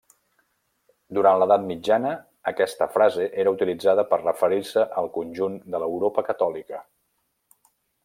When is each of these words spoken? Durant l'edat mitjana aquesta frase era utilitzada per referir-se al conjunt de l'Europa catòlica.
Durant 1.17 1.37
l'edat 1.41 1.67
mitjana 1.71 2.13
aquesta 2.53 2.89
frase 2.95 3.29
era 3.45 3.55
utilitzada 3.59 4.09
per 4.15 4.21
referir-se 4.25 4.89
al 5.03 5.13
conjunt 5.21 5.63
de 5.75 5.83
l'Europa 5.85 6.29
catòlica. 6.33 6.85